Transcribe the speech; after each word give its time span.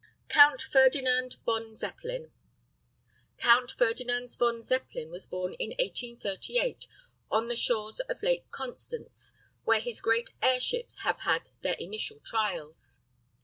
COUNT 0.29 0.63
FERDINAND 0.63 1.35
VON 1.45 1.75
ZEPPELIN. 1.75 2.31
COUNT 3.37 3.69
FERDINAND 3.69 4.33
VON 4.33 4.59
ZEPPELIN 4.63 5.11
was 5.11 5.27
born 5.27 5.53
in 5.59 5.75
1838, 5.77 6.87
on 7.29 7.47
the 7.47 7.55
shores 7.55 7.99
of 7.99 8.19
the 8.19 8.25
Lake 8.25 8.49
Constance, 8.49 9.33
where 9.63 9.79
his 9.79 10.01
great 10.01 10.31
airships 10.41 11.01
have 11.01 11.19
had 11.19 11.51
their 11.61 11.75
initial 11.75 12.19
trials. 12.21 12.97